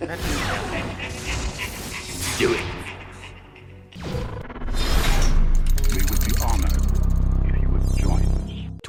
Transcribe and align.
Do 0.00 0.06
it. 2.54 2.79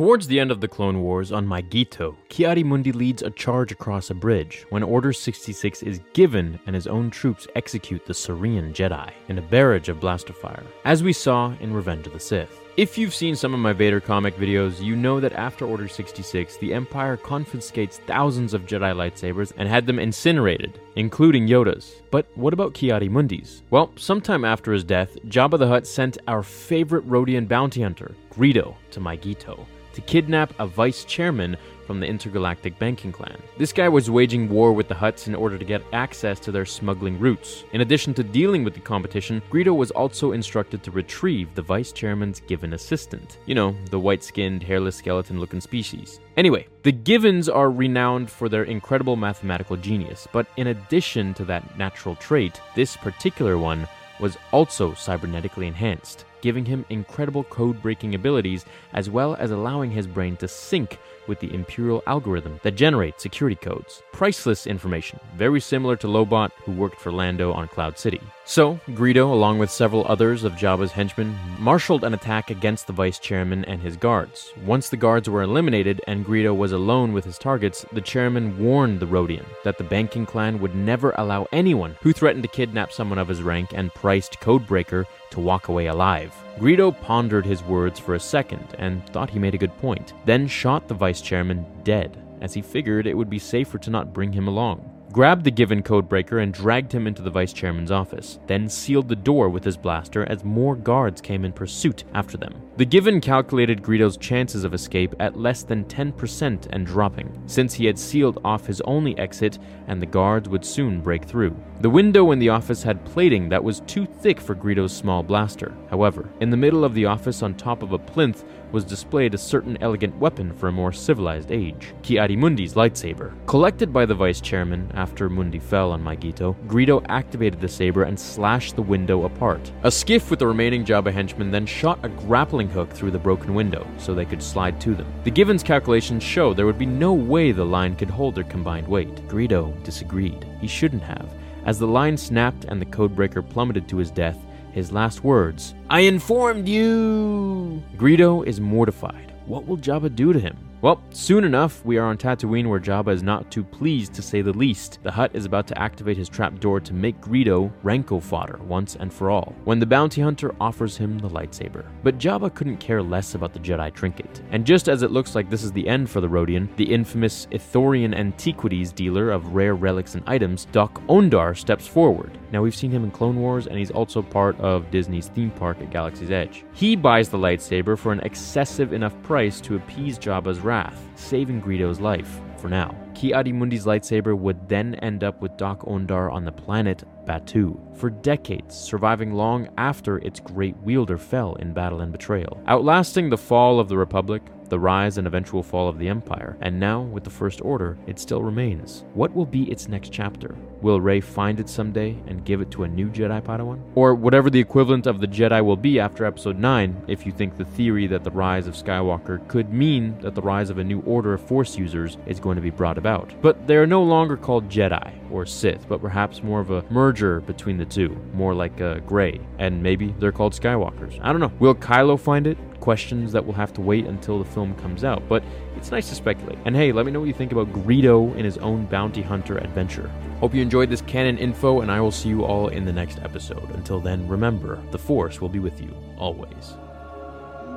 Towards 0.02 0.26
the 0.26 0.40
end 0.40 0.50
of 0.50 0.62
the 0.62 0.68
Clone 0.68 1.04
Wars 1.04 1.32
on 1.32 1.46
Mygeeto, 1.46 2.16
Ki-Adi-Mundi 2.30 2.92
leads 2.92 3.22
a 3.22 3.30
charge 3.30 3.72
across 3.72 4.10
a 4.10 4.16
bridge 4.16 4.66
when 4.72 4.82
Order 4.82 5.14
66 5.14 5.84
is 5.84 6.02
given 6.14 6.60
and 6.66 6.74
his 6.74 6.88
own 6.88 7.12
troops 7.12 7.48
execute 7.54 8.04
the 8.08 8.14
Cerean 8.16 8.74
Jedi 8.74 9.12
in 9.28 9.38
a 9.38 9.44
barrage 9.44 9.90
of 9.90 10.00
blaster 10.00 10.34
fire, 10.34 10.64
as 10.86 11.04
we 11.04 11.14
saw 11.14 11.54
in 11.60 11.72
Revenge 11.72 12.08
of 12.08 12.14
the 12.14 12.20
Sith. 12.20 12.62
If 12.78 12.98
you've 12.98 13.14
seen 13.14 13.36
some 13.36 13.54
of 13.54 13.60
my 13.60 13.74
Vader 13.74 14.00
comic 14.00 14.36
videos, 14.38 14.82
you 14.82 14.96
know 14.96 15.20
that 15.20 15.34
after 15.34 15.68
Order 15.68 15.88
66, 15.88 16.58
the 16.58 16.74
Empire 16.74 17.16
confiscates 17.16 18.00
thousands 18.00 18.56
of 18.56 18.66
Jedi 18.66 18.96
lightsabers 18.96 19.54
and 19.58 19.70
had 19.70 19.86
them 19.86 20.00
incinerated, 20.00 20.80
including 20.96 21.48
Yoda's. 21.48 22.02
But 22.10 22.26
what 22.34 22.54
about 22.54 22.74
Ki-Adi-Mundi's? 22.74 23.62
Well, 23.70 23.92
sometime 23.98 24.46
after 24.46 24.74
his 24.74 24.84
death, 24.84 25.16
Jabba 25.28 25.60
the 25.60 25.68
Hutt 25.68 25.86
sent 25.86 26.18
our 26.28 26.42
favorite 26.42 27.08
Rodian 27.08 27.48
bounty 27.48 27.84
hunter, 27.84 28.16
Greedo, 28.34 28.74
to 28.90 29.00
Mygeeto 29.00 29.68
to 29.94 30.02
kidnap 30.02 30.54
a 30.60 30.68
vice 30.68 31.04
chairman 31.06 31.58
from 31.86 32.00
the 32.00 32.08
intergalactic 32.08 32.80
banking 32.80 33.12
clan. 33.12 33.38
This 33.58 33.74
guy 33.74 33.90
was 33.90 34.10
waging 34.10 34.48
war 34.48 34.72
with 34.72 34.88
the 34.88 34.96
Hutts 34.96 35.28
in 35.28 35.36
order 35.36 35.58
to 35.58 35.66
get 35.66 35.84
access 35.92 36.40
to 36.40 36.52
their 36.52 36.66
smuggling 36.66 37.20
routes. 37.20 37.66
In 37.74 37.82
addition 37.82 38.14
to 38.14 38.24
dealing 38.24 38.64
with 38.64 38.74
the 38.74 38.80
competition, 38.80 39.42
Greedo 39.52 39.76
was 39.76 39.92
also 39.92 40.32
instructed 40.32 40.84
to 40.84 40.92
retrieve 40.92 41.54
the 41.54 41.62
vice 41.62 41.92
chairman's 41.92 42.40
Givin 42.40 42.74
assistant. 42.74 43.40
You 43.46 43.56
know, 43.56 43.76
the 43.90 44.00
white 44.00 44.24
skinned, 44.24 44.64
hairless 44.64 44.96
skeleton 44.96 45.40
looking 45.40 45.60
species. 45.60 46.22
Anyway, 46.38 46.68
the 46.84 46.94
Givins 46.94 47.50
are 47.50 47.70
renowned 47.70 48.30
for 48.30 48.48
their 48.48 48.64
incredible 48.64 49.18
mathematical 49.18 49.76
genius, 49.76 50.28
but 50.32 50.48
in 50.56 50.68
addition 50.68 51.34
to 51.34 51.46
that 51.46 51.78
natural 51.78 52.16
trait, 52.16 52.62
this 52.74 52.96
particular 52.96 53.58
one 53.58 53.88
was 54.22 54.38
also 54.54 54.92
cybernetically 54.92 55.66
enhanced, 55.66 56.26
giving 56.42 56.66
him 56.66 56.86
incredible 56.90 57.44
code 57.46 57.82
breaking 57.82 58.16
abilities 58.16 58.66
as 58.94 59.10
well 59.10 59.36
as 59.36 59.52
allowing 59.52 59.92
his 59.92 60.08
brain 60.08 60.36
to 60.38 60.48
sync 60.48 61.00
with 61.28 61.40
the 61.40 61.54
Imperial 61.54 62.04
algorithm 62.08 62.60
that 62.64 62.76
generates 62.76 63.24
security 63.24 63.56
codes. 63.56 64.02
Priceless 64.12 64.68
information, 64.68 65.20
very 65.36 65.62
similar 65.62 65.96
to 65.98 66.08
Lobot, 66.08 66.52
who 66.66 66.72
worked 66.72 67.00
for 67.00 67.12
Lando 67.12 67.54
on 67.54 67.68
Cloud 67.68 67.98
City. 67.98 68.20
So, 68.44 68.80
Greedo, 68.90 69.32
along 69.32 69.60
with 69.60 69.72
several 69.72 70.06
others 70.08 70.44
of 70.44 70.54
Jabba's 70.54 70.92
henchmen, 70.92 71.38
marshaled 71.60 72.04
an 72.04 72.14
attack 72.14 72.50
against 72.50 72.88
the 72.88 72.94
vice 72.94 73.20
chairman 73.20 73.64
and 73.66 73.82
his 73.82 73.96
guards. 73.96 74.52
Once 74.66 74.90
the 74.90 74.98
guards 74.98 75.30
were 75.30 75.44
eliminated 75.44 76.02
and 76.08 76.26
Greedo 76.26 76.56
was 76.56 76.72
alone 76.72 77.14
with 77.14 77.24
his 77.24 77.38
targets, 77.38 77.86
the 77.94 78.02
chairman 78.02 78.58
warned 78.58 79.00
the 79.00 79.08
Rodian 79.08 79.46
that 79.64 79.78
the 79.78 79.84
banking 79.84 80.26
clan 80.26 80.60
would 80.60 80.76
never 80.76 81.14
allow 81.18 81.48
anyone 81.52 81.96
who 82.02 82.14
threatened 82.14 82.44
to 82.44 82.50
kidnap 82.50 82.92
someone 82.92 83.20
of 83.20 83.28
his 83.28 83.44
rank 83.44 83.70
and 83.74 83.94
priced 83.94 84.40
Codebreaker 84.40 85.06
to 85.32 85.40
walk 85.40 85.68
away 85.68 85.88
alive. 85.88 86.36
Greedo 86.60 86.92
pondered 87.02 87.46
his 87.46 87.64
words 87.64 88.00
for 88.00 88.16
a 88.16 88.20
second 88.20 88.76
and 88.78 89.06
thought 89.10 89.30
he 89.30 89.40
made 89.40 89.56
a 89.56 89.58
good 89.58 89.76
point, 89.78 90.14
then 90.26 90.48
shot 90.48 90.88
the 90.88 90.94
vice 90.94 91.22
chairman 91.22 91.66
dead, 91.84 92.22
as 92.42 92.54
he 92.54 92.62
figured 92.62 93.08
it 93.08 93.18
would 93.18 93.30
be 93.30 93.40
safer 93.40 93.78
to 93.80 93.90
not 93.90 94.14
bring 94.14 94.32
him 94.32 94.48
along. 94.48 94.88
Grabbed 95.12 95.44
the 95.44 95.52
Givin 95.52 95.84
codebreaker 95.84 96.42
and 96.42 96.54
dragged 96.54 96.94
him 96.94 97.06
into 97.06 97.22
the 97.22 97.30
vice 97.30 97.52
chairman's 97.52 97.92
office, 97.92 98.40
then 98.48 98.70
sealed 98.70 99.10
the 99.10 99.16
door 99.16 99.50
with 99.50 99.62
his 99.62 99.76
blaster 99.76 100.24
as 100.30 100.46
more 100.46 100.74
guards 100.74 101.20
came 101.20 101.44
in 101.44 101.52
pursuit 101.52 102.06
after 102.14 102.38
them. 102.38 102.54
The 102.78 102.86
Givin 102.86 103.20
calculated 103.20 103.84
Greedo's 103.84 104.16
chances 104.16 104.64
of 104.64 104.74
escape 104.74 105.14
at 105.20 105.38
less 105.38 105.64
than 105.64 105.84
10% 105.84 106.68
and 106.72 106.86
dropping, 106.86 107.44
since 107.46 107.74
he 107.74 107.86
had 107.86 108.00
sealed 108.00 108.40
off 108.46 108.66
his 108.66 108.80
only 108.82 109.18
exit 109.20 109.60
and 109.88 110.02
the 110.02 110.06
guards 110.06 110.48
would 110.48 110.64
soon 110.64 111.02
break 111.02 111.26
through. 111.26 111.58
The 111.82 111.90
window 111.90 112.32
in 112.32 112.40
the 112.40 112.50
office 112.50 112.82
had 112.82 113.04
plating 113.04 113.50
that 113.50 113.64
was 113.64 113.82
too 113.82 114.06
thick 114.06 114.40
for 114.40 114.56
Greedo's 114.56 114.96
small 114.96 115.24
blaster. 115.24 115.74
However, 115.90 116.30
in 116.40 116.52
the 116.52 116.58
middle 116.58 116.86
of 116.86 116.94
the 116.94 117.06
office 117.06 117.44
on 117.44 117.56
top 117.56 117.84
of 117.84 117.92
a 117.92 118.00
plinth 118.00 118.46
was 118.72 118.86
displayed 118.86 119.34
a 119.34 119.38
certain 119.38 119.78
elegant 119.82 120.16
weapon 120.18 120.54
for 120.54 120.70
a 120.70 120.72
more 120.72 120.94
civilized 120.94 121.52
age, 121.52 121.94
Ki-Adi-Mundi's 122.04 122.76
lightsaber. 122.76 123.34
Collected 123.46 123.92
by 123.92 124.06
the 124.06 124.16
vice 124.16 124.40
chairman 124.40 124.90
after 125.02 125.30
Mundi 125.30 125.58
fell 125.58 125.92
on 125.94 126.04
Mygeeto, 126.04 126.56
Greedo 126.68 127.04
activated 127.10 127.60
the 127.60 127.68
saber 127.68 128.04
and 128.04 128.20
slashed 128.20 128.76
the 128.76 128.84
window 128.84 129.26
apart. 129.26 129.72
A 129.82 129.90
skiff 129.90 130.30
with 130.30 130.38
the 130.38 130.46
remaining 130.46 130.86
Jabba 130.86 131.12
henchmen 131.12 131.50
then 131.50 131.66
shot 131.66 131.98
a 132.04 132.10
grappling 132.10 132.70
hook 132.70 132.92
through 132.92 133.10
the 133.10 133.18
broken 133.18 133.56
window 133.56 133.88
so 133.98 134.14
they 134.14 134.26
could 134.26 134.44
slide 134.44 134.80
to 134.82 134.94
them. 134.94 135.12
The 135.24 135.32
Givin's 135.32 135.64
calculations 135.64 136.22
show 136.22 136.54
there 136.54 136.68
would 136.68 136.78
be 136.78 136.86
no 136.86 137.14
way 137.14 137.52
the 137.52 137.66
line 137.66 137.96
could 137.96 138.12
hold 138.12 138.36
their 138.36 138.44
combined 138.44 138.88
weight. 138.88 139.16
Greedo 139.28 139.74
disagreed. 139.84 140.46
He 140.62 140.68
shouldn't 140.68 141.02
have. 141.02 141.34
As 141.66 141.80
the 141.80 141.88
line 141.88 142.16
snapped 142.16 142.66
and 142.66 142.80
the 142.80 142.86
codebreaker 142.86 143.48
plummeted 143.48 143.88
to 143.90 143.98
his 143.98 144.12
death, 144.12 144.38
his 144.72 144.92
last 144.92 145.24
words, 145.24 145.74
I 145.90 146.02
informed 146.02 146.70
you! 146.70 147.82
Greedo 147.98 148.46
is 148.46 148.62
mortified. 148.62 149.34
What 149.48 149.66
will 149.66 149.78
Jabba 149.78 150.16
do 150.16 150.32
to 150.32 150.40
him? 150.40 150.58
Well, 150.82 151.00
soon 151.12 151.44
enough, 151.44 151.86
we 151.86 152.00
are 152.00 152.08
on 152.08 152.18
Tatooine 152.18 152.68
where 152.68 152.80
Jabba 152.80 153.14
is 153.14 153.22
not 153.22 153.52
too 153.52 153.64
pleased 153.64 154.16
to 154.16 154.24
say 154.24 154.42
the 154.42 154.52
least. 154.52 154.98
The 155.04 155.12
Hutt 155.12 155.30
is 155.36 155.46
about 155.46 155.68
to 155.68 155.80
activate 155.80 156.18
his 156.18 156.28
trapdoor 156.28 156.80
to 156.80 156.94
make 156.96 157.22
Greedo 157.22 157.72
rancor 157.84 158.20
fodder 158.20 158.58
once 158.64 158.96
and 158.96 159.14
for 159.14 159.30
all, 159.30 159.54
when 159.64 159.78
the 159.78 159.86
bounty 159.86 160.22
hunter 160.22 160.56
offers 160.60 160.98
him 160.98 161.20
the 161.20 161.30
lightsaber. 161.30 161.86
But 162.02 162.18
Jabba 162.18 162.56
couldn't 162.56 162.78
care 162.78 163.04
less 163.04 163.36
about 163.36 163.54
the 163.54 163.60
Jedi 163.60 163.94
trinket. 163.94 164.42
And 164.50 164.66
just 164.66 164.90
as 164.90 165.04
it 165.04 165.12
looks 165.12 165.36
like 165.36 165.52
this 165.52 165.62
is 165.62 165.72
the 165.72 165.88
end 165.88 166.10
for 166.10 166.20
the 166.20 166.28
Rodian, 166.28 166.76
the 166.78 166.92
infamous 166.92 167.46
Ithorian 167.52 168.16
antiquities 168.16 168.92
dealer 168.92 169.30
of 169.30 169.54
rare 169.54 169.76
relics 169.76 170.16
and 170.16 170.24
items, 170.26 170.66
Doc 170.72 171.00
Ondar 171.08 171.56
steps 171.56 171.86
forward. 171.86 172.40
Now, 172.52 172.62
we've 172.62 172.76
seen 172.76 172.92
him 172.92 173.06
in 173.06 173.12
Clone 173.12 173.38
Wars, 173.38 173.68
and 173.68 173.78
he's 173.78 173.92
also 173.92 174.22
part 174.22 174.60
of 174.60 174.92
Disney's 174.92 175.28
theme 175.28 175.52
park 175.52 175.80
at 175.80 175.90
Galaxy's 175.90 176.32
Edge. 176.32 176.66
He 176.74 176.98
buys 176.98 177.30
the 177.30 177.38
lightsaber 177.38 177.98
for 177.98 178.12
an 178.12 178.20
excessive 178.22 178.92
enough 178.92 179.14
price 179.24 179.62
to 179.62 179.78
appease 179.78 180.20
Jabba's 180.20 180.60
wrath, 180.72 181.06
saving 181.16 181.60
Greedo's 181.60 182.00
life 182.00 182.40
for 182.56 182.70
now. 182.70 182.96
Ki-Adi-Mundi's 183.14 183.86
lightsaber 183.86 184.38
would 184.38 184.70
then 184.70 184.96
end 184.96 185.22
up 185.22 185.42
with 185.42 185.58
Doc 185.58 185.82
Ondar 185.82 186.32
on 186.32 186.46
the 186.46 186.52
planet 186.54 187.04
Batuu 187.26 187.78
for 187.98 188.10
decades, 188.10 188.74
surviving 188.74 189.34
long 189.34 189.68
after 189.78 190.20
its 190.20 190.40
great 190.40 190.78
wielder 190.78 191.18
fell 191.18 191.56
in 191.56 191.74
battle 191.74 192.00
and 192.00 192.14
betrayal, 192.14 192.64
outlasting 192.68 193.30
the 193.30 193.38
fall 193.38 193.82
of 193.82 193.90
the 193.90 193.98
Republic, 193.98 194.44
the 194.72 194.80
rise 194.80 195.18
and 195.18 195.28
eventual 195.28 195.62
fall 195.62 195.90
of 195.90 196.00
the 196.00 196.08
Empire, 196.08 196.56
and 196.62 196.80
now, 196.80 197.02
with 197.02 197.26
the 197.26 197.30
First 197.30 197.62
Order, 197.62 197.98
it 198.08 198.18
still 198.18 198.42
remains. 198.42 199.04
What 199.14 199.36
will 199.36 199.46
be 199.46 199.70
its 199.70 199.90
next 199.90 200.14
chapter? 200.14 200.56
Will 200.82 201.02
Rey 201.02 201.20
find 201.20 201.60
it 201.60 201.68
someday 201.68 202.18
and 202.26 202.46
give 202.46 202.62
it 202.62 202.72
to 202.72 202.86
a 202.86 202.88
new 202.88 203.10
Jedi 203.10 203.42
Padawan? 203.42 203.82
Or 203.96 204.16
whatever 204.16 204.50
the 204.50 204.62
equivalent 204.62 205.08
of 205.08 205.20
the 205.20 205.28
Jedi 205.28 205.64
will 205.64 205.76
be 205.76 206.00
after 206.00 206.26
Episode 206.26 206.58
9, 206.58 207.04
if 207.10 207.26
you 207.26 207.34
think 207.34 207.58
the 207.58 207.66
theory 207.66 208.08
that 208.08 208.24
the 208.24 208.32
rise 208.32 208.66
of 208.66 208.74
Skywalker 208.74 209.46
could 209.50 209.74
mean 209.74 210.18
that 210.22 210.36
the 210.36 210.42
rise 210.42 210.70
of 210.70 210.78
a 210.78 210.84
new 210.84 211.02
order 211.02 211.34
of 211.34 211.42
Force 211.42 211.78
users 211.78 212.18
is 212.26 212.40
going 212.40 212.56
to 212.56 212.62
be 212.62 212.70
brought 212.70 212.98
about. 212.98 213.34
But 213.42 213.68
they 213.68 213.76
are 213.76 213.86
no 213.86 214.02
longer 214.02 214.38
called 214.38 214.70
Jedi 214.70 215.14
or 215.30 215.46
Sith, 215.46 215.86
but 215.90 216.00
perhaps 216.00 216.44
more 216.44 216.62
of 216.62 216.72
a 216.72 216.86
merger 216.90 217.42
between 217.42 217.78
the 217.78 217.86
two, 217.86 218.18
more 218.34 218.54
like 218.54 218.80
a 218.80 219.02
gray, 219.02 219.42
and 219.60 219.84
maybe 219.84 220.16
they're 220.18 220.32
called 220.32 220.54
Skywalkers. 220.54 221.20
I 221.22 221.34
don't 221.34 221.42
know. 221.42 221.52
Will 221.60 221.76
Kylo 221.76 222.18
find 222.18 222.48
it? 222.48 222.58
questions 222.82 223.32
that 223.32 223.46
will 223.46 223.54
have 223.54 223.72
to 223.74 223.82
wait 223.82 224.06
until 224.06 224.40
the 224.40 224.46
film 224.46 224.76
comes 224.76 225.06
out, 225.06 225.24
but 225.30 225.42
it's 225.78 225.92
nice 225.92 226.10
to 226.10 226.16
speculate. 226.16 226.58
And 226.66 226.76
hey, 226.76 226.92
let 226.92 227.06
me 227.06 227.12
know 227.12 227.22
what 227.22 227.28
you 227.28 227.34
think 227.34 227.54
about 227.54 227.72
Greedo 227.72 228.34
and 228.34 228.44
his 228.44 228.58
own 228.58 228.86
bounty 228.88 229.22
hunter 229.22 229.58
adventure. 229.58 230.12
Hope 230.42 230.54
you 230.54 230.62
enjoyed 230.62 230.90
this 230.90 231.02
canon 231.02 231.38
info, 231.38 231.82
and 231.82 231.90
I 231.92 232.02
will 232.02 232.12
see 232.12 232.30
you 232.30 232.44
all 232.44 232.68
in 232.68 232.84
the 232.84 232.92
next 232.92 233.20
episode. 233.20 233.70
Until 233.76 234.00
then, 234.00 234.28
remember, 234.28 234.82
the 234.92 234.98
Force 234.98 235.40
will 235.40 235.50
be 235.50 235.60
with 235.60 235.80
you 235.80 235.96
always. 236.18 236.74